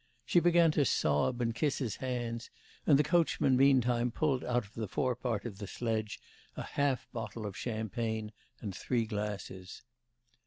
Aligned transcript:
She 0.25 0.39
began 0.39 0.71
to 0.71 0.83
sob, 0.83 1.41
and 1.41 1.53
kiss 1.53 1.77
his 1.77 1.97
hands; 1.97 2.49
and 2.87 2.97
the 2.97 3.03
coachman 3.03 3.55
meantime 3.55 4.09
pulled 4.09 4.43
out 4.43 4.65
of 4.65 4.73
the 4.73 4.87
forepart 4.87 5.45
of 5.45 5.59
the 5.59 5.67
sledge 5.67 6.19
a 6.57 6.63
half 6.63 7.07
bottle 7.13 7.45
of 7.45 7.55
champagne, 7.55 8.31
and 8.61 8.75
three 8.75 9.05
glasses. 9.05 9.83